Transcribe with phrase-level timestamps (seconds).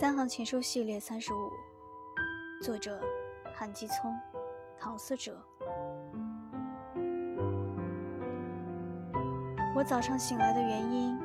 [0.00, 1.50] 三行情书系列三十五
[2.62, 3.00] 作者
[3.52, 4.16] 韩继聪
[4.78, 5.36] 唐思哲
[9.74, 11.18] 我早上醒来的原因